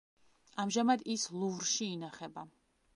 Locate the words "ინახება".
1.99-2.51